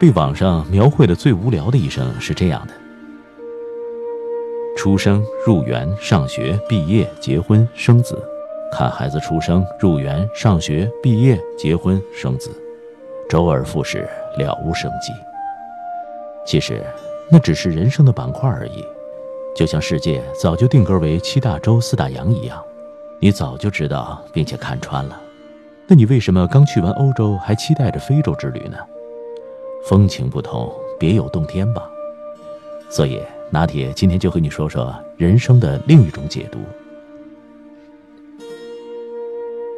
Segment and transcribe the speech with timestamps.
[0.00, 2.72] 被网上描绘的最无聊的一生是这样的：
[4.74, 8.18] 出生、入园、上学、毕业、结婚、生子，
[8.72, 12.50] 看孩子出生、入园、上学、毕业、结婚、生子，
[13.28, 15.12] 周而复始，了无生机。
[16.46, 16.82] 其实，
[17.30, 18.82] 那只是人生的板块而已，
[19.54, 22.58] 就像世界早就定格为七大洲四大洋一样，
[23.18, 25.20] 你早就知道并且看穿了。
[25.86, 28.78] 那你为什么刚去完欧洲还期待着非洲之旅呢？
[29.84, 31.90] 风情不同，别有洞天吧。
[32.88, 36.58] 所以拿铁今天就和你说说人生的另一种解读。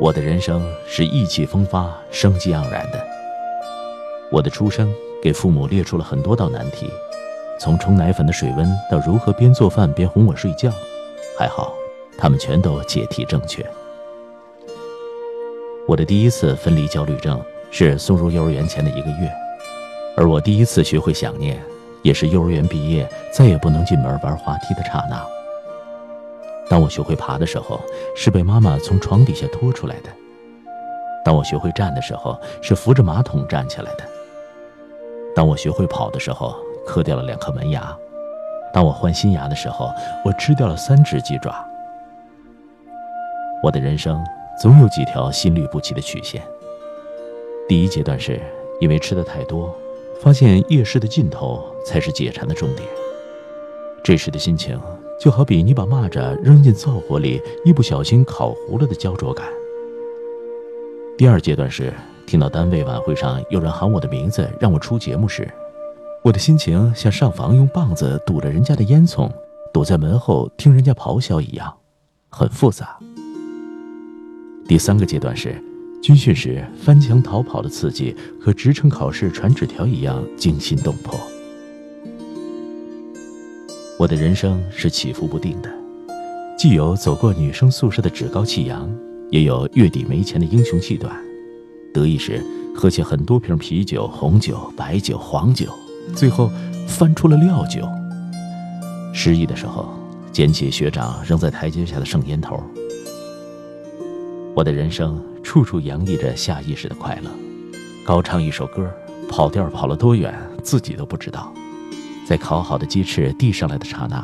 [0.00, 3.04] 我的人生是意气风发、生机盎然的。
[4.30, 6.88] 我的出生给父母列出了很多道难题，
[7.58, 10.70] 从冲奶粉的水温到如何边做饭边哄我睡觉，
[11.36, 11.74] 还好
[12.16, 13.66] 他们全都解题正确。
[15.86, 19.47] 我的第一次分离焦虑症是送入幼儿园前的一个月。
[20.18, 21.62] 而我第一次学会想念，
[22.02, 25.24] 也是幼儿园毕业再也不能进门玩滑梯的刹那。
[26.68, 27.80] 当我学会爬的时候，
[28.16, 30.10] 是被妈妈从床底下拖出来的；
[31.24, 34.02] 当我学会站的时候，是扶着马桶站起来的；
[35.36, 37.96] 当我学会跑的时候，磕掉了两颗门牙；
[38.74, 39.88] 当我换新牙的时候，
[40.24, 41.64] 我吃掉了三只鸡爪。
[43.62, 44.20] 我的人生
[44.60, 46.42] 总有几条心律不齐的曲线。
[47.68, 48.40] 第一阶段是
[48.80, 49.72] 因为吃的太多。
[50.20, 52.88] 发现夜市的尽头才是解馋的终点。
[54.02, 54.78] 这时的心情，
[55.20, 59.46] 就好比你把蚂蚱扔进灶火里，一不小心烤糊了的焦灼感。
[61.16, 61.92] 第二阶段是
[62.26, 65.48] 听到单位晚会上有人喊我的名字，让我出节目时，
[66.22, 69.30] 我的心情像上房用棒子堵着人家的烟囱，
[69.72, 71.72] 躲在门后听人家咆哮一样，
[72.28, 72.98] 很复杂。
[74.66, 75.67] 第三个阶段是。
[76.00, 81.18] 军训时翻墙逃跑的刺激，和职称考试传纸条一样惊心动魄。
[83.98, 85.68] 我的人生是起伏不定的，
[86.56, 88.88] 既有走过女生宿舍的趾高气扬，
[89.28, 91.14] 也有月底没钱的英雄气短。
[91.92, 92.40] 得意时
[92.74, 95.66] 喝起很多瓶啤酒、红酒、白酒、黄酒，
[96.14, 96.48] 最后
[96.86, 97.82] 翻出了料酒。
[99.12, 99.92] 失意的时候，
[100.30, 102.62] 捡起学长扔在台阶下的剩烟头。
[104.54, 105.20] 我的人生。
[105.48, 107.30] 处处洋溢着下意识的快乐，
[108.04, 108.86] 高唱一首歌，
[109.30, 111.50] 跑调跑了多远，自己都不知道。
[112.26, 114.22] 在烤好的鸡翅递上来的刹那，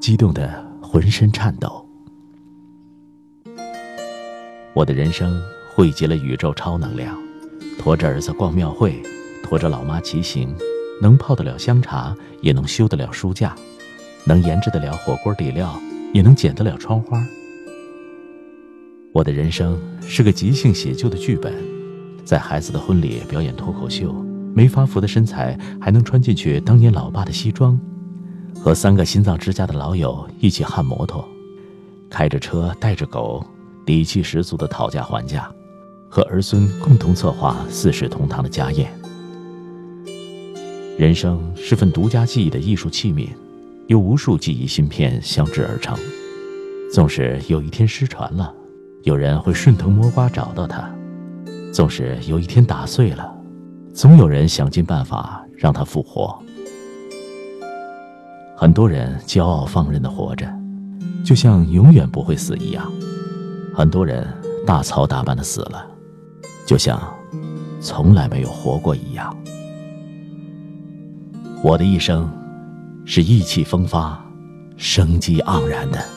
[0.00, 1.88] 激动的浑身颤抖。
[4.74, 5.40] 我的人生
[5.72, 7.16] 汇集了宇宙超能量，
[7.78, 9.00] 驮着儿子逛庙会，
[9.44, 10.52] 驮着老妈骑行，
[11.00, 12.12] 能泡得了香茶，
[12.42, 13.54] 也能修得了书架，
[14.24, 15.80] 能研制得了火锅底料，
[16.12, 17.24] 也能剪得了窗花。
[19.16, 21.50] 我的人生是个即兴写就的剧本，
[22.22, 24.14] 在孩子的婚礼表演脱口秀，
[24.54, 27.80] 没发福的身材还能穿进去当年老爸的西装，
[28.60, 31.26] 和三个心脏之家的老友一起焊摩托，
[32.10, 33.42] 开着车带着狗，
[33.86, 35.50] 底气十足的讨价还价，
[36.10, 38.92] 和儿孙共同策划四世同堂的家宴。
[40.98, 43.30] 人生是份独家记忆的艺术器皿，
[43.86, 45.98] 由无数记忆芯片相制而成，
[46.92, 48.52] 纵使有一天失传了。
[49.06, 50.90] 有人会顺藤摸瓜找到它，
[51.72, 53.32] 纵使有一天打碎了，
[53.94, 56.36] 总有人想尽办法让它复活。
[58.56, 60.52] 很多人骄傲放任的活着，
[61.24, 62.82] 就像永远不会死一样；
[63.72, 64.26] 很多人
[64.66, 65.86] 大操大办的死了，
[66.66, 67.00] 就像
[67.80, 69.32] 从来没有活过一样。
[71.62, 72.28] 我的一生
[73.04, 74.20] 是意气风发、
[74.76, 76.15] 生机盎然的。